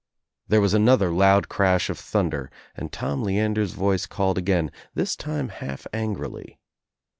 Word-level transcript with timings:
There 0.47 0.61
was 0.61 0.73
another 0.73 1.11
loud 1.11 1.47
crash 1.47 1.87
of 1.87 1.99
thunder 1.99 2.49
and 2.73 2.91
Tom 2.91 3.21
Leander's 3.21 3.73
voice 3.73 4.07
called 4.07 4.35
again, 4.39 4.71
this 4.95 5.15
time 5.15 5.49
half 5.49 5.85
angrily. 5.93 6.59